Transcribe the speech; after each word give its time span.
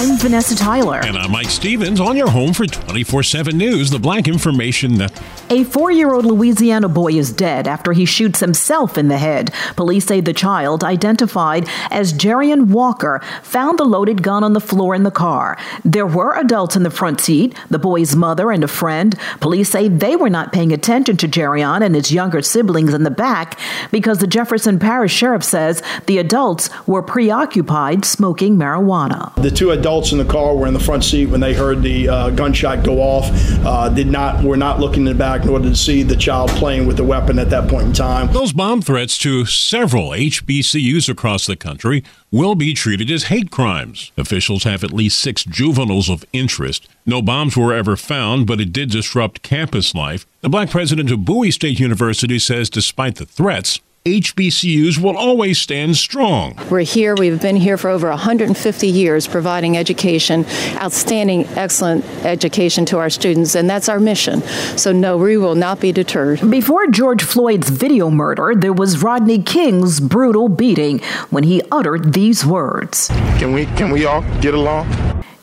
I'm 0.00 0.16
Vanessa 0.16 0.54
Tyler. 0.54 1.00
And 1.04 1.18
I'm 1.18 1.32
Mike 1.32 1.50
Stevens 1.50 1.98
on 1.98 2.16
your 2.16 2.30
home 2.30 2.52
for 2.54 2.66
24 2.66 3.24
7 3.24 3.58
News, 3.58 3.90
the 3.90 3.98
Black 3.98 4.28
Information 4.28 4.96
Network. 4.96 5.26
A 5.50 5.64
four 5.64 5.90
year 5.90 6.12
old 6.12 6.24
Louisiana 6.24 6.88
boy 6.88 7.14
is 7.14 7.32
dead 7.32 7.66
after 7.66 7.92
he 7.92 8.04
shoots 8.04 8.38
himself 8.38 8.96
in 8.96 9.08
the 9.08 9.18
head. 9.18 9.52
Police 9.74 10.04
say 10.04 10.20
the 10.20 10.32
child, 10.32 10.84
identified 10.84 11.68
as 11.90 12.12
Jerian 12.12 12.68
Walker, 12.68 13.20
found 13.42 13.76
the 13.76 13.84
loaded 13.84 14.22
gun 14.22 14.44
on 14.44 14.52
the 14.52 14.60
floor 14.60 14.94
in 14.94 15.02
the 15.02 15.10
car. 15.10 15.58
There 15.84 16.06
were 16.06 16.36
adults 16.36 16.76
in 16.76 16.84
the 16.84 16.90
front 16.90 17.20
seat, 17.20 17.56
the 17.68 17.78
boy's 17.80 18.14
mother 18.14 18.52
and 18.52 18.62
a 18.62 18.68
friend. 18.68 19.18
Police 19.40 19.70
say 19.70 19.88
they 19.88 20.14
were 20.14 20.30
not 20.30 20.52
paying 20.52 20.72
attention 20.72 21.16
to 21.16 21.26
Jerian 21.26 21.84
and 21.84 21.96
his 21.96 22.12
younger 22.12 22.42
siblings 22.42 22.94
in 22.94 23.02
the 23.02 23.10
back 23.10 23.58
because 23.90 24.18
the 24.18 24.28
Jefferson 24.28 24.78
Parish 24.78 25.12
Sheriff 25.12 25.42
says 25.42 25.82
the 26.06 26.18
adults 26.18 26.70
were 26.86 27.02
preoccupied 27.02 28.04
smoking 28.04 28.56
marijuana. 28.56 29.34
The 29.42 29.50
two 29.50 29.72
adults 29.72 29.87
adults 29.88 30.12
in 30.12 30.18
the 30.18 30.24
car 30.26 30.54
were 30.54 30.66
in 30.66 30.74
the 30.74 30.80
front 30.80 31.02
seat 31.02 31.24
when 31.24 31.40
they 31.40 31.54
heard 31.54 31.80
the 31.80 32.06
uh, 32.06 32.28
gunshot 32.28 32.84
go 32.84 32.98
off. 32.98 33.24
Uh, 33.64 33.88
did 33.88 34.06
not 34.06 34.44
were 34.44 34.54
not 34.54 34.78
looking 34.78 35.06
in 35.06 35.12
the 35.12 35.14
back 35.14 35.46
nor 35.46 35.58
did 35.58 35.78
see 35.78 36.02
the 36.02 36.14
child 36.14 36.50
playing 36.50 36.86
with 36.86 36.98
the 36.98 37.04
weapon 37.04 37.38
at 37.38 37.48
that 37.48 37.70
point 37.70 37.86
in 37.86 37.92
time. 37.94 38.30
Those 38.34 38.52
bomb 38.52 38.82
threats 38.82 39.16
to 39.20 39.46
several 39.46 40.10
HBCUs 40.10 41.08
across 41.08 41.46
the 41.46 41.56
country 41.56 42.04
will 42.30 42.54
be 42.54 42.74
treated 42.74 43.10
as 43.10 43.24
hate 43.24 43.50
crimes. 43.50 44.12
Officials 44.18 44.64
have 44.64 44.84
at 44.84 44.92
least 44.92 45.18
six 45.18 45.42
juveniles 45.42 46.10
of 46.10 46.22
interest. 46.34 46.86
No 47.06 47.22
bombs 47.22 47.56
were 47.56 47.72
ever 47.72 47.96
found, 47.96 48.46
but 48.46 48.60
it 48.60 48.74
did 48.74 48.90
disrupt 48.90 49.42
campus 49.42 49.94
life. 49.94 50.26
The 50.42 50.50
black 50.50 50.68
president 50.68 51.10
of 51.10 51.24
Bowie 51.24 51.50
State 51.50 51.80
University 51.80 52.38
says 52.38 52.68
despite 52.68 53.14
the 53.14 53.24
threats, 53.24 53.80
HBCUs 54.08 54.98
will 54.98 55.16
always 55.16 55.58
stand 55.58 55.96
strong. 55.96 56.58
We're 56.70 56.80
here, 56.80 57.14
we've 57.14 57.40
been 57.40 57.56
here 57.56 57.76
for 57.76 57.90
over 57.90 58.08
150 58.08 58.88
years 58.88 59.28
providing 59.28 59.76
education, 59.76 60.46
outstanding, 60.76 61.46
excellent 61.48 62.04
education 62.24 62.86
to 62.86 62.98
our 62.98 63.10
students, 63.10 63.54
and 63.54 63.68
that's 63.68 63.88
our 63.88 64.00
mission. 64.00 64.40
So, 64.76 64.92
no, 64.92 65.18
we 65.18 65.36
will 65.36 65.54
not 65.54 65.80
be 65.80 65.92
deterred. 65.92 66.40
Before 66.50 66.86
George 66.86 67.22
Floyd's 67.22 67.68
video 67.68 68.10
murder, 68.10 68.54
there 68.56 68.72
was 68.72 69.02
Rodney 69.02 69.42
King's 69.42 70.00
brutal 70.00 70.48
beating 70.48 71.00
when 71.28 71.44
he 71.44 71.62
uttered 71.70 72.14
these 72.14 72.46
words 72.46 73.08
Can 73.38 73.52
we, 73.52 73.66
can 73.76 73.90
we 73.90 74.06
all 74.06 74.22
get 74.40 74.54
along? 74.54 74.86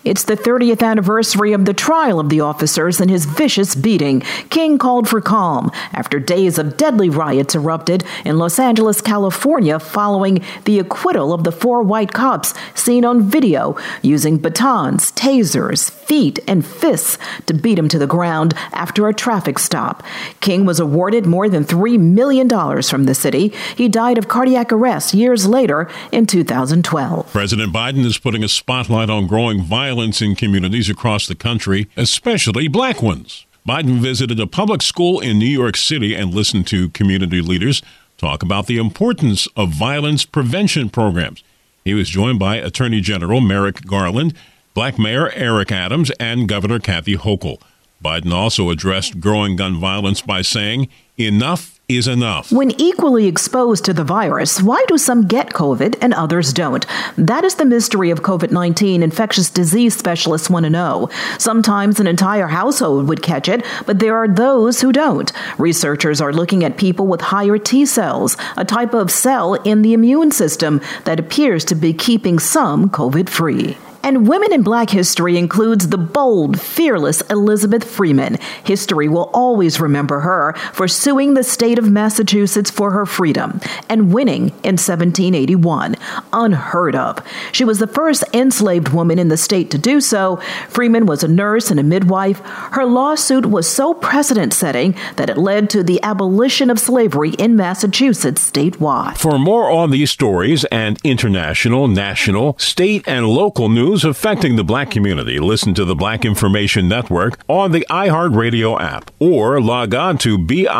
It's 0.06 0.24
the 0.24 0.38
30th 0.38 0.84
anniversary 0.84 1.52
of 1.54 1.66
the 1.66 1.74
trial 1.74 2.20
of 2.20 2.30
the 2.30 2.42
officers 2.42 3.02
and 3.02 3.10
his 3.10 3.26
vicious 3.26 3.74
beating. 3.74 4.22
King 4.52 4.78
called 4.78 5.10
for 5.10 5.20
calm 5.20 5.72
after 5.94 6.20
days 6.20 6.60
of 6.60 6.78
deadly 6.78 7.10
riots 7.10 7.56
erupted 7.56 8.04
in 8.24 8.38
Los 8.38 8.60
Angeles, 8.60 9.02
California, 9.02 9.80
following 9.80 10.46
the 10.66 10.78
acquittal 10.78 11.34
of 11.34 11.44
the 11.44 11.52
four 11.52 11.82
white 11.82 12.14
cops 12.14 12.54
seen 12.76 13.04
on 13.04 13.24
video 13.24 13.76
using 14.04 14.38
batons, 14.38 15.12
tasers, 15.14 15.90
feet, 15.90 16.38
and 16.48 16.64
fists 16.64 17.18
to 17.48 17.56
beat 17.56 17.80
him 17.80 17.90
to 17.90 17.98
the 17.98 18.06
ground 18.06 18.54
after 18.74 19.08
a 19.08 19.14
traffic 19.14 19.58
stop. 19.58 20.04
King 20.40 20.68
was 20.68 20.80
awarded 20.80 21.26
more 21.26 21.50
than 21.50 21.66
$3 21.66 22.00
million 22.00 22.48
from 22.84 23.06
the 23.06 23.16
city. 23.16 23.48
He 23.76 23.90
died 23.90 24.20
of 24.20 24.28
cardiac 24.28 24.72
arrest 24.72 25.16
years 25.16 25.48
later 25.48 25.90
in 26.12 26.28
2012. 26.28 27.32
President 27.32 27.74
Biden 27.74 28.06
is 28.06 28.20
putting 28.20 28.44
a 28.44 28.48
spotlight 28.48 29.10
on 29.10 29.26
growing 29.26 29.64
violence 29.64 29.95
violence 29.96 30.22
in 30.22 30.36
communities 30.36 30.90
across 30.90 31.26
the 31.26 31.36
country, 31.36 31.88
especially 31.96 32.68
black 32.68 33.02
ones. 33.02 33.46
Biden 33.66 34.00
visited 34.00 34.42
a 34.42 34.46
public 34.46 34.82
school 34.82 35.22
in 35.22 35.40
New 35.40 35.46
York 35.46 35.78
City 35.78 36.14
and 36.14 36.34
listened 36.34 36.68
to 36.68 36.90
community 36.90 37.40
leaders 37.40 37.82
talk 38.18 38.44
about 38.44 38.68
the 38.68 38.78
importance 38.78 39.48
of 39.56 39.70
violence 39.70 40.26
prevention 40.26 40.90
programs. 40.90 41.46
He 41.86 41.94
was 41.94 42.10
joined 42.10 42.40
by 42.40 42.58
Attorney 42.58 43.00
General 43.00 43.40
Merrick 43.40 43.86
Garland, 43.86 44.34
Black 44.74 45.00
Mayor 45.00 45.32
Eric 45.32 45.72
Adams, 45.72 46.12
and 46.20 46.50
Governor 46.50 46.80
Kathy 46.80 47.16
Hochul. 47.16 47.62
Biden 48.04 48.34
also 48.34 48.72
addressed 48.72 49.22
growing 49.22 49.56
gun 49.56 49.80
violence 49.80 50.22
by 50.22 50.42
saying, 50.42 50.90
Enough 51.18 51.75
is 51.88 52.08
enough. 52.08 52.52
When 52.52 52.72
equally 52.80 53.28
exposed 53.28 53.86
to 53.86 53.94
the 53.94 54.04
virus, 54.04 54.62
why 54.62 54.84
do 54.88 54.98
some 54.98 55.28
get 55.28 55.50
COVID 55.50 55.98
and 56.02 56.14
others 56.14 56.54
don't? 56.54 56.86
That 57.18 57.44
is 57.44 57.56
the 57.56 57.66
mystery 57.66 58.10
of 58.10 58.24
COVID 58.24 58.52
19 58.52 59.04
infectious 59.04 59.50
disease 59.50 59.96
specialists 59.96 60.50
want 60.50 60.64
to 60.64 60.70
know. 60.70 61.10
Sometimes 61.38 62.00
an 62.00 62.08
entire 62.08 62.48
household 62.48 63.08
would 63.08 63.22
catch 63.22 63.48
it, 63.48 63.66
but 63.86 64.00
there 64.00 64.16
are 64.16 64.28
those 64.28 64.82
who 64.82 64.92
don't. 64.92 65.32
Researchers 65.58 66.22
are 66.22 66.34
looking 66.34 66.64
at 66.64 66.78
people 66.78 67.08
with 67.08 67.22
higher 67.22 67.58
T 67.58 67.86
cells, 67.86 68.38
a 68.58 68.66
type 68.66 68.94
of 68.94 69.12
cell 69.12 69.54
in 69.54 69.82
the 69.82 69.94
immune 69.94 70.32
system 70.32 70.82
that 71.04 71.20
appears 71.20 71.66
to 71.66 71.76
be 71.76 71.94
keeping 71.94 72.40
some 72.40 72.90
COVID 72.90 73.30
free. 73.30 73.78
And 74.06 74.28
Women 74.28 74.54
in 74.54 74.62
Black 74.62 74.92
History 74.92 75.36
includes 75.36 75.88
the 75.88 75.98
bold, 75.98 76.62
fearless 76.62 77.22
Elizabeth 77.22 77.84
Freeman. 77.84 78.38
History 78.64 79.08
will 79.08 79.32
always 79.34 79.80
remember 79.80 80.20
her 80.20 80.54
for 80.74 80.88
suing 80.88 81.34
the 81.34 81.44
state 81.44 81.80
of 81.80 81.90
Massachusetts 81.90 82.70
for 82.70 82.92
her 82.92 83.08
freedom 83.08 83.60
and 83.90 84.14
winning 84.14 84.50
in 84.62 84.78
1781. 84.78 85.96
Unheard 86.34 86.96
of. 86.96 87.18
She 87.52 87.66
was 87.66 87.80
the 87.80 87.88
first 87.88 88.24
enslaved 88.32 88.90
woman 88.90 89.18
in 89.18 89.30
the 89.30 89.38
state 89.38 89.72
to 89.72 89.80
do 89.80 90.00
so. 90.00 90.36
Freeman 90.70 91.08
was 91.08 91.24
a 91.24 91.28
nurse 91.28 91.72
and 91.72 91.80
a 91.80 91.84
midwife. 91.84 92.42
Her 92.42 92.86
lawsuit 92.86 93.48
was 93.48 93.68
so 93.68 93.96
precedent 93.96 94.54
setting 94.54 94.96
that 95.16 95.32
it 95.32 95.38
led 95.40 95.68
to 95.72 95.82
the 95.82 96.00
abolition 96.04 96.70
of 96.70 96.80
slavery 96.80 97.32
in 97.40 97.56
Massachusetts 97.56 98.52
statewide. 98.52 99.18
For 99.18 99.40
more 99.40 99.72
on 99.72 99.90
these 99.90 100.12
stories 100.12 100.64
and 100.66 101.00
international, 101.04 101.88
national, 101.88 102.56
state, 102.60 103.04
and 103.08 103.28
local 103.28 103.68
news, 103.68 103.95
news 103.96 104.04
affecting 104.04 104.58
the 104.58 104.64
black 104.64 104.92
community, 104.92 105.40
listen 105.40 105.74
to 105.74 105.86
the 105.86 105.96
Black 105.96 106.26
Information 106.26 106.90
Network 106.90 107.40
on 107.48 107.72
the 107.72 107.88
iHeartRadio 107.90 108.78
app 108.82 109.10
or 109.20 109.62
log 109.62 109.96
on 109.96 110.18
to 110.18 110.38
BINnews.com. 110.38 110.80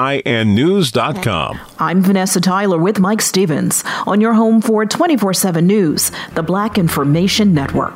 I'm 1.80 2.02
Vanessa 2.02 2.42
Tyler 2.42 2.78
with 2.78 3.00
Mike 3.00 3.22
Stevens 3.22 3.86
on 4.06 4.20
your 4.20 4.34
home 4.34 4.60
for 4.60 4.86
24 4.86 5.34
7 5.34 5.66
News, 5.66 6.12
the 6.34 6.44
Black 6.44 6.78
Information 6.78 7.54
Network. 7.54 7.96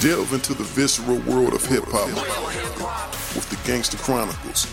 Delve 0.00 0.34
into 0.34 0.54
the 0.54 0.62
visceral 0.64 1.18
world 1.20 1.52
of 1.52 1.66
hip 1.66 1.82
hop 1.88 2.08
with 3.34 3.50
the 3.50 3.58
Gangster 3.66 3.98
Chronicles 3.98 4.72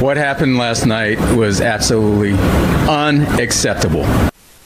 What 0.00 0.16
happened 0.16 0.58
last 0.58 0.86
night 0.86 1.18
was 1.34 1.60
absolutely 1.60 2.34
unacceptable. 2.88 4.06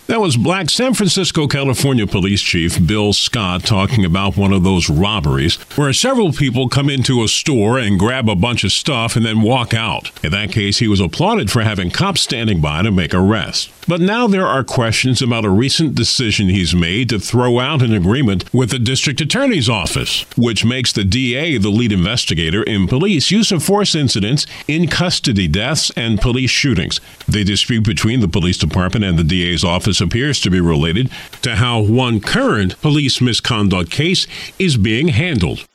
That 0.08 0.20
was 0.20 0.36
Black 0.36 0.68
San 0.68 0.94
Francisco, 0.94 1.46
California 1.46 2.08
Police 2.08 2.42
Chief 2.42 2.84
Bill 2.86 3.12
Scott 3.12 3.62
talking 3.62 4.04
about 4.04 4.36
one 4.36 4.52
of 4.52 4.64
those 4.64 4.90
robberies 4.90 5.54
where 5.76 5.92
several 5.92 6.32
people 6.32 6.68
come 6.68 6.90
into 6.90 7.22
a 7.22 7.28
store 7.28 7.78
and 7.78 8.00
grab 8.00 8.28
a 8.28 8.34
bunch 8.34 8.64
of 8.64 8.72
stuff 8.72 9.14
and 9.14 9.24
then 9.24 9.42
walk 9.42 9.72
out. 9.72 10.10
In 10.24 10.32
that 10.32 10.50
case, 10.50 10.78
he 10.78 10.88
was 10.88 11.00
applauded 11.00 11.52
for 11.52 11.62
having 11.62 11.90
cops 11.90 12.20
standing 12.20 12.60
by 12.60 12.82
to 12.82 12.90
make 12.90 13.14
arrests. 13.14 13.70
But 13.88 14.00
now 14.00 14.28
there 14.28 14.46
are 14.46 14.62
questions 14.62 15.22
about 15.22 15.44
a 15.44 15.50
recent 15.50 15.96
decision 15.96 16.48
he's 16.48 16.74
made 16.74 17.08
to 17.08 17.18
throw 17.18 17.58
out 17.58 17.82
an 17.82 17.92
agreement 17.92 18.44
with 18.54 18.70
the 18.70 18.78
district 18.78 19.20
attorney's 19.20 19.68
office, 19.68 20.24
which 20.36 20.64
makes 20.64 20.92
the 20.92 21.04
DA 21.04 21.58
the 21.58 21.68
lead 21.68 21.90
investigator 21.90 22.62
in 22.62 22.86
police 22.86 23.32
use 23.32 23.50
of 23.50 23.64
force 23.64 23.94
incidents 23.96 24.46
in 24.68 24.86
custody 24.86 25.48
deaths 25.48 25.90
and 25.96 26.20
police 26.20 26.50
shootings. 26.50 27.00
The 27.26 27.42
dispute 27.42 27.84
between 27.84 28.20
the 28.20 28.28
police 28.28 28.58
department 28.58 29.04
and 29.04 29.18
the 29.18 29.24
DA's 29.24 29.64
office 29.64 29.91
appears 30.00 30.40
to 30.40 30.50
be 30.50 30.60
related 30.60 31.10
to 31.42 31.56
how 31.56 31.80
one 31.80 32.20
current 32.20 32.80
police 32.80 33.20
misconduct 33.20 33.90
case 33.90 34.26
is 34.58 34.76
being 34.76 35.08
handled. 35.08 35.66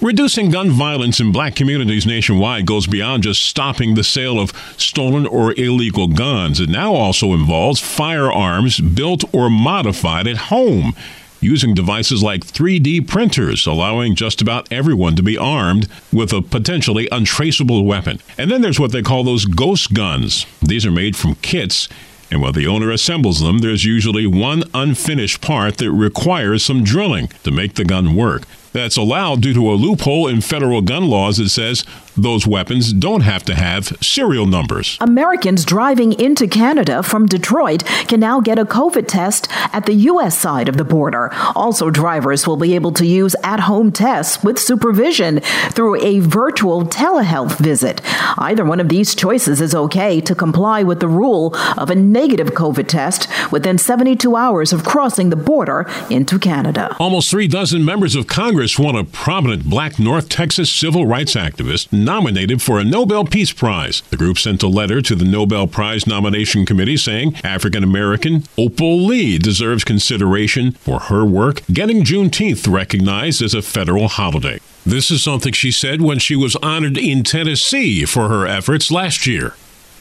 Reducing 0.00 0.50
gun 0.50 0.70
violence 0.70 1.20
in 1.20 1.32
black 1.32 1.54
communities 1.54 2.06
nationwide 2.06 2.66
goes 2.66 2.86
beyond 2.86 3.22
just 3.22 3.42
stopping 3.42 3.94
the 3.94 4.04
sale 4.04 4.38
of 4.38 4.52
stolen 4.76 5.26
or 5.26 5.54
illegal 5.58 6.06
guns. 6.06 6.60
It 6.60 6.68
now 6.68 6.92
also 6.92 7.32
involves 7.32 7.80
firearms 7.80 8.78
built 8.78 9.24
or 9.34 9.48
modified 9.48 10.26
at 10.26 10.36
home 10.36 10.94
using 11.40 11.74
devices 11.74 12.22
like 12.22 12.44
3D 12.44 13.08
printers, 13.08 13.66
allowing 13.66 14.14
just 14.14 14.42
about 14.42 14.70
everyone 14.70 15.16
to 15.16 15.22
be 15.22 15.38
armed 15.38 15.88
with 16.12 16.32
a 16.32 16.42
potentially 16.42 17.08
untraceable 17.10 17.86
weapon. 17.86 18.18
And 18.36 18.50
then 18.50 18.60
there's 18.60 18.80
what 18.80 18.92
they 18.92 19.02
call 19.02 19.24
those 19.24 19.46
ghost 19.46 19.94
guns. 19.94 20.44
These 20.60 20.84
are 20.84 20.90
made 20.90 21.16
from 21.16 21.36
kits 21.36 21.88
and 22.30 22.42
while 22.42 22.52
the 22.52 22.66
owner 22.66 22.90
assembles 22.90 23.40
them, 23.40 23.58
there's 23.58 23.84
usually 23.84 24.26
one 24.26 24.64
unfinished 24.74 25.40
part 25.40 25.78
that 25.78 25.90
requires 25.90 26.64
some 26.64 26.82
drilling 26.82 27.28
to 27.44 27.50
make 27.50 27.74
the 27.74 27.84
gun 27.84 28.16
work. 28.16 28.42
That's 28.72 28.96
allowed 28.96 29.42
due 29.42 29.54
to 29.54 29.70
a 29.70 29.74
loophole 29.74 30.28
in 30.28 30.40
federal 30.40 30.82
gun 30.82 31.08
laws 31.08 31.38
that 31.38 31.48
says 31.48 31.84
those 32.16 32.46
weapons 32.46 32.92
don't 32.92 33.20
have 33.20 33.44
to 33.44 33.54
have 33.54 33.96
serial 34.00 34.46
numbers. 34.46 34.96
Americans 35.00 35.64
driving 35.64 36.12
into 36.12 36.46
Canada 36.46 37.02
from 37.02 37.26
Detroit 37.26 37.84
can 38.08 38.20
now 38.20 38.40
get 38.40 38.58
a 38.58 38.64
COVID 38.64 39.06
test 39.06 39.48
at 39.72 39.86
the 39.86 39.94
U.S. 39.94 40.38
side 40.38 40.68
of 40.68 40.76
the 40.76 40.84
border. 40.84 41.30
Also, 41.54 41.90
drivers 41.90 42.46
will 42.46 42.56
be 42.56 42.74
able 42.74 42.92
to 42.92 43.06
use 43.06 43.36
at 43.42 43.60
home 43.60 43.92
tests 43.92 44.42
with 44.42 44.58
supervision 44.58 45.40
through 45.70 46.02
a 46.02 46.20
virtual 46.20 46.84
telehealth 46.84 47.58
visit. 47.58 48.00
Either 48.38 48.64
one 48.64 48.80
of 48.80 48.88
these 48.88 49.14
choices 49.14 49.60
is 49.60 49.74
okay 49.74 50.20
to 50.20 50.34
comply 50.34 50.82
with 50.82 51.00
the 51.00 51.08
rule 51.08 51.54
of 51.76 51.90
a 51.90 51.94
negative 51.94 52.48
COVID 52.48 52.88
test 52.88 53.28
within 53.52 53.78
72 53.78 54.36
hours 54.36 54.72
of 54.72 54.84
crossing 54.84 55.30
the 55.30 55.36
border 55.36 55.86
into 56.10 56.38
Canada. 56.38 56.96
Almost 56.98 57.30
three 57.30 57.48
dozen 57.48 57.84
members 57.84 58.14
of 58.14 58.26
Congress 58.26 58.78
want 58.78 58.96
a 58.96 59.04
prominent 59.04 59.64
black 59.64 59.98
North 59.98 60.28
Texas 60.28 60.72
civil 60.72 61.06
rights 61.06 61.34
activist 61.34 61.92
nominated 62.06 62.62
for 62.62 62.78
a 62.78 62.84
Nobel 62.84 63.24
Peace 63.24 63.52
Prize. 63.52 64.00
The 64.08 64.16
group 64.16 64.38
sent 64.38 64.62
a 64.62 64.68
letter 64.68 65.02
to 65.02 65.14
the 65.14 65.26
Nobel 65.26 65.66
Prize 65.66 66.06
nomination 66.06 66.64
committee 66.64 66.96
saying 66.96 67.36
African 67.44 67.84
American 67.84 68.44
Opal 68.56 69.04
Lee 69.04 69.36
deserves 69.36 69.84
consideration 69.84 70.72
for 70.72 71.00
her 71.00 71.26
work 71.26 71.62
getting 71.70 72.02
Juneteenth 72.02 72.72
recognized 72.72 73.42
as 73.42 73.52
a 73.52 73.60
federal 73.60 74.08
holiday. 74.08 74.60
This 74.86 75.10
is 75.10 75.22
something 75.22 75.52
she 75.52 75.72
said 75.72 76.00
when 76.00 76.20
she 76.20 76.36
was 76.36 76.56
honored 76.56 76.96
in 76.96 77.24
Tennessee 77.24 78.04
for 78.04 78.28
her 78.28 78.46
efforts 78.46 78.90
last 78.90 79.26
year. 79.26 79.54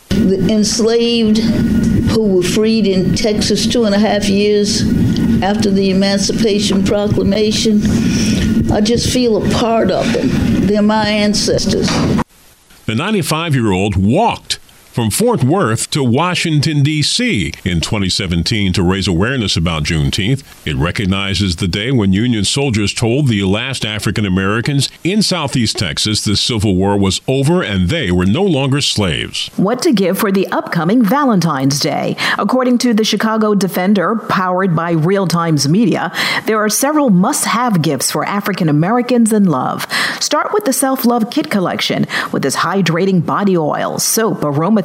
The 0.09 0.47
enslaved 0.49 1.39
who 1.39 2.35
were 2.35 2.43
freed 2.43 2.85
in 2.85 3.15
Texas 3.15 3.67
two 3.67 3.85
and 3.85 3.95
a 3.95 3.99
half 3.99 4.29
years 4.29 4.81
after 5.41 5.71
the 5.71 5.89
Emancipation 5.89 6.83
Proclamation 6.85 7.81
I 8.75 8.81
just 8.81 9.09
feel 9.09 9.37
a 9.37 9.49
part 9.51 9.89
of 9.89 10.11
them. 10.11 10.27
They're 10.67 10.81
my 10.81 11.07
ancestors. 11.07 11.87
The 12.85 12.93
95 12.93 13.55
year 13.55 13.71
old 13.71 13.95
walked 13.95 14.54
from 14.95 15.11
Fort 15.11 15.43
Worth 15.43 15.89
to 15.91 16.01
Washington, 16.01 16.81
D.C. 16.81 17.51
in 17.65 17.81
2017 17.81 18.71
to 18.71 18.81
raise 18.81 19.09
awareness 19.09 19.57
about 19.57 19.83
Juneteenth. 19.83 20.41
It 20.65 20.77
recognizes 20.77 21.57
the 21.57 21.67
day 21.67 21.91
when 21.91 22.13
Union 22.13 22.45
soldiers 22.45 22.93
told 22.93 23.27
the 23.27 23.43
last 23.43 23.85
African 23.85 24.25
Americans 24.25 24.87
in 25.03 25.21
Southeast 25.21 25.77
Texas 25.77 26.23
the 26.23 26.37
Civil 26.37 26.77
War 26.77 26.97
was 26.97 27.19
over 27.27 27.61
and 27.61 27.89
they 27.89 28.09
were 28.09 28.25
no 28.25 28.43
longer 28.43 28.79
slaves. 28.79 29.49
What 29.57 29.81
to 29.81 29.91
give 29.91 30.17
for 30.17 30.31
the 30.31 30.47
upcoming 30.47 31.03
Valentine's 31.03 31.81
Day? 31.81 32.15
According 32.39 32.77
to 32.77 32.93
the 32.93 33.03
Chicago 33.03 33.53
Defender, 33.53 34.15
powered 34.15 34.77
by 34.77 34.91
Real 34.91 35.27
Times 35.27 35.67
Media, 35.67 36.09
there 36.45 36.59
are 36.59 36.69
several 36.69 37.09
must 37.09 37.43
have 37.43 37.81
gifts 37.81 38.11
for 38.11 38.23
African 38.23 38.69
Americans 38.69 39.33
in 39.33 39.43
love. 39.43 39.85
Start 40.21 40.53
with 40.53 40.63
the 40.63 40.71
Self 40.71 41.03
Love 41.03 41.29
Kit 41.29 41.51
collection 41.51 42.05
with 42.31 42.45
its 42.45 42.55
hydrating 42.55 43.25
body 43.25 43.57
oil, 43.57 43.99
soap, 43.99 44.41
aroma 44.41 44.84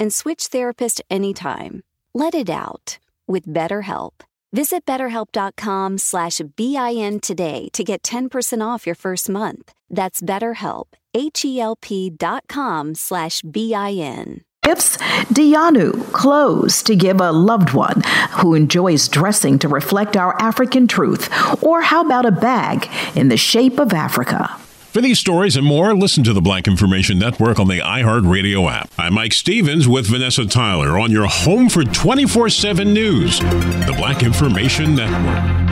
and 0.00 0.12
switch 0.12 0.46
therapist 0.46 1.00
anytime. 1.08 1.82
Let 2.14 2.34
it 2.34 2.50
out 2.50 2.98
with 3.28 3.46
BetterHelp. 3.46 4.12
Visit 4.52 4.84
betterhelp.com 4.84 5.98
slash 5.98 6.40
BIN 6.56 7.20
today 7.20 7.68
to 7.72 7.84
get 7.84 8.02
10% 8.02 8.66
off 8.66 8.84
your 8.84 8.96
first 8.96 9.28
month. 9.28 9.72
That's 9.88 10.20
BetterHelp, 10.20 10.86
H-E-L-P 11.14 12.10
dot 12.10 12.44
com 12.48 12.96
slash 12.96 13.42
B-I-N. 13.42 14.40
Gifts, 14.62 14.98
Dianu, 15.32 16.12
clothes 16.12 16.82
to 16.82 16.94
give 16.94 17.20
a 17.20 17.32
loved 17.32 17.72
one 17.72 18.02
who 18.32 18.54
enjoys 18.54 19.08
dressing 19.08 19.58
to 19.60 19.68
reflect 19.68 20.16
our 20.16 20.40
African 20.40 20.86
truth. 20.86 21.30
Or 21.62 21.80
how 21.80 22.04
about 22.04 22.26
a 22.26 22.30
bag 22.30 22.88
in 23.16 23.28
the 23.28 23.36
shape 23.36 23.78
of 23.78 23.92
Africa? 23.92 24.54
For 24.90 25.00
these 25.00 25.20
stories 25.20 25.54
and 25.54 25.64
more, 25.64 25.94
listen 25.94 26.24
to 26.24 26.32
the 26.32 26.40
Black 26.40 26.66
Information 26.66 27.16
Network 27.16 27.60
on 27.60 27.68
the 27.68 27.78
iHeartRadio 27.78 28.68
app. 28.68 28.90
I'm 28.98 29.14
Mike 29.14 29.32
Stevens 29.32 29.86
with 29.86 30.08
Vanessa 30.08 30.44
Tyler 30.44 30.98
on 30.98 31.12
your 31.12 31.28
home 31.28 31.68
for 31.68 31.84
24 31.84 32.48
7 32.48 32.92
news, 32.92 33.38
the 33.38 33.94
Black 33.96 34.24
Information 34.24 34.96
Network. 34.96 35.70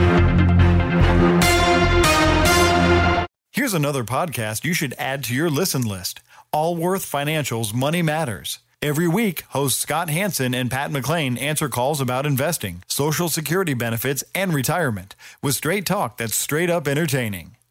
Here's 3.51 3.73
another 3.73 4.05
podcast 4.05 4.63
you 4.63 4.73
should 4.73 4.95
add 4.97 5.25
to 5.25 5.35
your 5.35 5.49
listen 5.49 5.81
list 5.81 6.21
Allworth 6.53 7.03
Financial's 7.03 7.73
Money 7.73 8.01
Matters. 8.01 8.59
Every 8.81 9.09
week, 9.09 9.41
hosts 9.49 9.81
Scott 9.81 10.09
Hanson 10.09 10.53
and 10.53 10.71
Pat 10.71 10.91
McClain 10.91 11.37
answer 11.41 11.67
calls 11.67 11.99
about 11.99 12.25
investing, 12.25 12.83
Social 12.87 13.27
Security 13.27 13.73
benefits, 13.73 14.23
and 14.33 14.53
retirement 14.53 15.17
with 15.43 15.55
straight 15.55 15.85
talk 15.85 16.15
that's 16.15 16.35
straight 16.35 16.69
up 16.69 16.87
entertaining. 16.87 17.57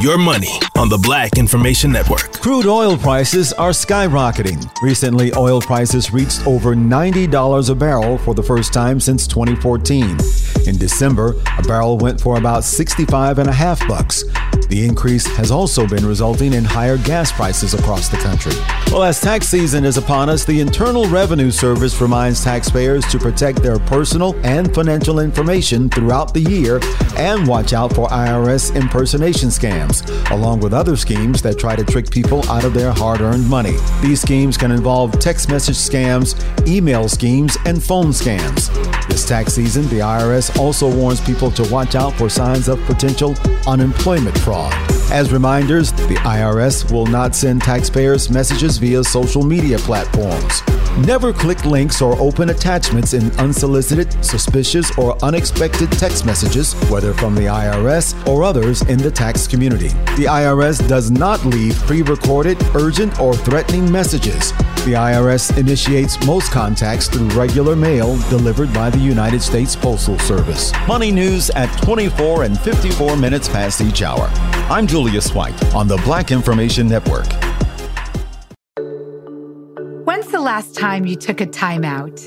Your 0.00 0.16
money 0.16 0.58
on 0.78 0.88
the 0.88 0.96
Black 0.96 1.36
Information 1.36 1.92
Network. 1.92 2.32
Crude 2.40 2.64
oil 2.64 2.96
prices 2.96 3.52
are 3.52 3.68
skyrocketing. 3.68 4.66
Recently, 4.80 5.30
oil 5.34 5.60
prices 5.60 6.10
reached 6.10 6.46
over 6.46 6.74
$90 6.74 7.68
a 7.68 7.74
barrel 7.74 8.16
for 8.16 8.32
the 8.34 8.42
first 8.42 8.72
time 8.72 8.98
since 8.98 9.26
2014. 9.26 10.16
In 10.66 10.78
December, 10.78 11.34
a 11.58 11.62
barrel 11.64 11.98
went 11.98 12.18
for 12.18 12.38
about 12.38 12.64
65 12.64 13.40
and 13.40 13.50
a 13.50 13.52
half 13.52 13.86
bucks. 13.86 14.24
The 14.70 14.86
increase 14.86 15.26
has 15.36 15.50
also 15.50 15.84
been 15.88 16.06
resulting 16.06 16.52
in 16.52 16.64
higher 16.64 16.96
gas 16.96 17.32
prices 17.32 17.74
across 17.74 18.08
the 18.08 18.18
country. 18.18 18.52
Well, 18.92 19.02
as 19.02 19.20
tax 19.20 19.48
season 19.48 19.84
is 19.84 19.96
upon 19.96 20.28
us, 20.28 20.44
the 20.44 20.60
Internal 20.60 21.06
Revenue 21.06 21.50
Service 21.50 22.00
reminds 22.00 22.44
taxpayers 22.44 23.04
to 23.06 23.18
protect 23.18 23.64
their 23.64 23.80
personal 23.80 24.36
and 24.44 24.72
financial 24.72 25.18
information 25.18 25.88
throughout 25.88 26.32
the 26.32 26.40
year 26.40 26.78
and 27.16 27.48
watch 27.48 27.72
out 27.72 27.92
for 27.92 28.08
IRS 28.08 28.74
impersonation 28.76 29.48
scams 29.48 30.06
along 30.30 30.60
with 30.60 30.72
other 30.72 30.96
schemes 30.96 31.42
that 31.42 31.58
try 31.58 31.74
to 31.74 31.84
trick 31.84 32.08
people 32.08 32.48
out 32.48 32.64
of 32.64 32.72
their 32.72 32.92
hard 32.92 33.20
earned 33.20 33.48
money. 33.48 33.76
These 34.00 34.22
schemes 34.22 34.56
can 34.56 34.70
involve 34.70 35.18
text 35.18 35.48
message 35.48 35.76
scams, 35.76 36.36
email 36.68 37.08
schemes, 37.08 37.56
and 37.66 37.82
phone 37.82 38.10
scams. 38.10 38.70
This 39.08 39.26
tax 39.26 39.52
season, 39.54 39.82
the 39.88 39.98
IRS 39.98 40.56
also 40.58 40.88
warns 40.94 41.20
people 41.20 41.50
to 41.52 41.68
watch 41.72 41.96
out 41.96 42.12
for 42.14 42.28
signs 42.28 42.68
of 42.68 42.80
potential 42.84 43.34
unemployment 43.66 44.38
fraud 44.38 44.59
on. 44.60 44.99
As 45.10 45.32
reminders, 45.32 45.90
the 45.90 46.14
IRS 46.22 46.92
will 46.92 47.06
not 47.06 47.34
send 47.34 47.62
taxpayers 47.62 48.30
messages 48.30 48.78
via 48.78 49.02
social 49.02 49.42
media 49.42 49.76
platforms. 49.78 50.62
Never 50.98 51.32
click 51.32 51.64
links 51.64 52.00
or 52.00 52.16
open 52.20 52.50
attachments 52.50 53.12
in 53.12 53.32
unsolicited, 53.32 54.12
suspicious, 54.24 54.96
or 54.96 55.16
unexpected 55.24 55.90
text 55.92 56.24
messages, 56.24 56.74
whether 56.90 57.12
from 57.12 57.34
the 57.34 57.46
IRS 57.46 58.14
or 58.28 58.44
others 58.44 58.82
in 58.82 58.98
the 58.98 59.10
tax 59.10 59.48
community. 59.48 59.88
The 60.16 60.26
IRS 60.28 60.86
does 60.88 61.10
not 61.10 61.44
leave 61.44 61.74
pre 61.80 62.02
recorded, 62.02 62.62
urgent, 62.76 63.18
or 63.18 63.34
threatening 63.34 63.90
messages. 63.90 64.52
The 64.84 64.94
IRS 64.94 65.58
initiates 65.58 66.24
most 66.24 66.52
contacts 66.52 67.08
through 67.08 67.28
regular 67.30 67.74
mail 67.74 68.16
delivered 68.30 68.72
by 68.72 68.90
the 68.90 68.98
United 68.98 69.42
States 69.42 69.74
Postal 69.74 70.18
Service. 70.20 70.72
Money 70.86 71.10
news 71.10 71.50
at 71.50 71.66
24 71.82 72.44
and 72.44 72.58
54 72.60 73.16
minutes 73.16 73.48
past 73.48 73.80
each 73.80 74.02
hour. 74.02 74.30
I'm 74.70 74.86
Julius 74.86 75.34
White 75.34 75.74
on 75.74 75.88
the 75.88 75.96
Black 76.04 76.30
Information 76.30 76.86
Network. 76.86 77.26
When's 80.06 80.28
the 80.28 80.40
last 80.40 80.76
time 80.76 81.06
you 81.06 81.16
took 81.16 81.40
a 81.40 81.46
timeout? 81.46 82.24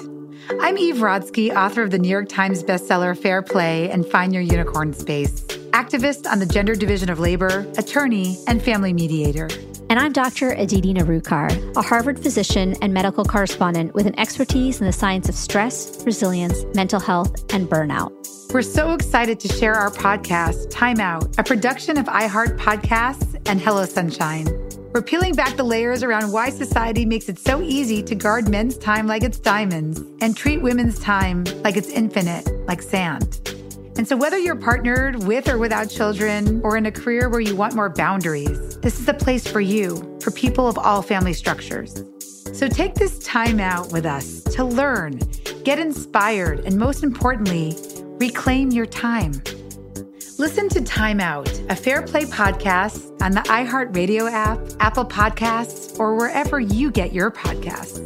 I'm 0.59 0.77
Eve 0.77 0.95
Rodsky, 0.95 1.55
author 1.55 1.83
of 1.83 1.91
the 1.91 1.97
New 1.97 2.09
York 2.09 2.27
Times 2.27 2.61
bestseller 2.61 3.17
Fair 3.17 3.41
Play 3.41 3.89
and 3.89 4.05
Find 4.05 4.33
Your 4.33 4.41
Unicorn 4.41 4.91
Space, 4.91 5.41
activist 5.71 6.29
on 6.29 6.39
the 6.39 6.45
Gender 6.45 6.75
Division 6.75 7.09
of 7.09 7.17
Labor, 7.17 7.65
attorney, 7.77 8.37
and 8.49 8.61
family 8.61 8.91
mediator. 8.91 9.47
And 9.89 9.97
I'm 9.97 10.11
Dr. 10.11 10.49
Aditi 10.51 10.93
Nerurkar, 10.93 11.77
a 11.77 11.81
Harvard 11.81 12.19
physician 12.19 12.75
and 12.81 12.93
medical 12.93 13.23
correspondent 13.23 13.93
with 13.93 14.05
an 14.05 14.19
expertise 14.19 14.81
in 14.81 14.85
the 14.85 14.91
science 14.91 15.29
of 15.29 15.35
stress, 15.35 16.03
resilience, 16.05 16.65
mental 16.75 16.99
health, 16.99 17.53
and 17.53 17.69
burnout. 17.69 18.22
We're 18.53 18.61
so 18.61 18.93
excited 18.93 19.39
to 19.39 19.47
share 19.47 19.73
our 19.73 19.89
podcast, 19.89 20.69
Time 20.69 20.99
Out, 20.99 21.39
a 21.39 21.43
production 21.43 21.97
of 21.97 22.05
iHeart 22.05 22.59
Podcasts 22.59 23.41
and 23.47 23.59
Hello 23.59 23.83
Sunshine. 23.83 24.45
We're 24.93 25.01
peeling 25.01 25.33
back 25.33 25.57
the 25.57 25.63
layers 25.63 26.03
around 26.03 26.31
why 26.31 26.51
society 26.51 27.03
makes 27.03 27.29
it 27.29 27.39
so 27.39 27.63
easy 27.63 28.03
to 28.03 28.13
guard 28.13 28.47
men's 28.47 28.77
time 28.77 29.07
like 29.07 29.23
it's 29.23 29.39
diamonds 29.39 30.03
and 30.21 30.37
treat 30.37 30.61
women's 30.61 30.99
time 30.99 31.45
like 31.63 31.77
it's 31.77 31.89
infinite, 31.89 32.47
like 32.67 32.83
sand. 32.83 33.39
And 33.97 34.07
so, 34.07 34.15
whether 34.15 34.37
you're 34.37 34.55
partnered 34.55 35.23
with 35.23 35.49
or 35.49 35.57
without 35.57 35.89
children, 35.89 36.61
or 36.63 36.77
in 36.77 36.85
a 36.85 36.91
career 36.91 37.29
where 37.29 37.39
you 37.39 37.55
want 37.55 37.73
more 37.73 37.89
boundaries, 37.89 38.77
this 38.81 38.99
is 38.99 39.07
a 39.07 39.15
place 39.15 39.47
for 39.47 39.61
you, 39.61 40.19
for 40.21 40.29
people 40.29 40.67
of 40.67 40.77
all 40.77 41.01
family 41.01 41.33
structures. 41.33 42.03
So, 42.53 42.67
take 42.67 42.93
this 42.93 43.17
time 43.17 43.59
out 43.59 43.91
with 43.91 44.05
us 44.05 44.43
to 44.43 44.63
learn, 44.63 45.19
get 45.63 45.79
inspired, 45.79 46.59
and 46.67 46.77
most 46.77 47.03
importantly, 47.03 47.75
reclaim 48.19 48.71
your 48.71 48.85
time. 48.85 49.41
Listen 50.39 50.67
to 50.69 50.81
Time 50.81 51.19
Out, 51.19 51.49
a 51.69 51.75
Fair 51.75 52.01
Play 52.01 52.25
podcast 52.25 53.21
on 53.21 53.31
the 53.31 53.41
iHeartRadio 53.41 54.31
app, 54.31 54.59
Apple 54.79 55.05
Podcasts, 55.05 55.97
or 55.99 56.15
wherever 56.15 56.59
you 56.59 56.91
get 56.91 57.13
your 57.13 57.31
podcasts. 57.31 58.01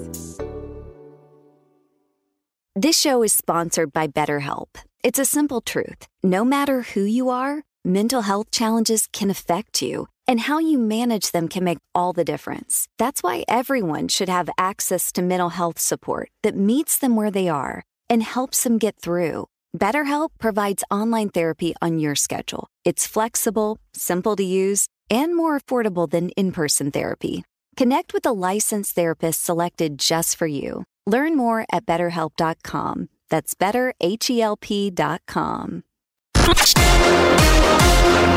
This 2.76 3.00
show 3.00 3.24
is 3.24 3.34
sponsored 3.34 3.92
by 3.92 4.08
BetterHelp. 4.08 4.68
It's 5.04 5.18
a 5.18 5.26
simple 5.26 5.62
truth. 5.62 6.06
No 6.22 6.44
matter 6.44 6.82
who 6.82 7.02
you 7.02 7.30
are, 7.30 7.64
mental 7.84 8.22
health 8.24 8.52
challenges 8.52 9.08
can 9.12 9.32
affect 9.32 9.82
you, 9.82 10.08
and 10.28 10.42
how 10.42 10.60
you 10.60 10.78
manage 10.78 11.32
them 11.32 11.48
can 11.48 11.64
make 11.64 11.80
all 11.96 12.14
the 12.14 12.26
difference. 12.26 12.88
That's 13.00 13.24
why 13.24 13.46
everyone 13.48 14.10
should 14.10 14.30
have 14.30 14.50
access 14.58 15.12
to 15.14 15.22
mental 15.22 15.50
health 15.50 15.80
support 15.80 16.30
that 16.44 16.56
meets 16.56 17.00
them 17.00 17.16
where 17.16 17.32
they 17.32 17.48
are 17.50 17.84
and 18.10 18.22
helps 18.22 18.64
them 18.64 18.78
get 18.78 18.98
through. 19.02 19.48
BetterHelp 19.76 20.30
provides 20.38 20.84
online 20.92 21.30
therapy 21.30 21.74
on 21.82 21.98
your 22.00 22.16
schedule. 22.16 22.68
It's 22.86 23.08
flexible, 23.08 23.80
simple 23.94 24.36
to 24.36 24.44
use, 24.44 24.88
and 25.10 25.36
more 25.36 25.60
affordable 25.60 26.08
than 26.10 26.30
in 26.32 26.52
person 26.52 26.92
therapy. 26.92 27.44
Connect 27.76 28.14
with 28.14 28.26
a 28.26 28.32
licensed 28.32 28.96
therapist 28.96 29.44
selected 29.44 30.00
just 30.00 30.38
for 30.38 30.48
you. 30.48 30.84
Learn 31.06 31.38
more 31.38 31.66
at 31.72 31.86
betterhelp.com. 31.86 33.10
That's 33.30 33.54
betterhelp.com. 33.54 35.84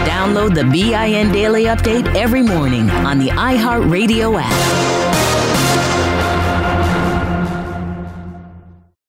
Download 0.04 0.54
the 0.54 0.64
BIN 0.64 1.32
Daily 1.32 1.64
Update 1.64 2.14
every 2.14 2.42
morning 2.42 2.90
on 2.90 3.18
the 3.18 3.28
iHeartRadio 3.28 4.40
app. 4.42 5.19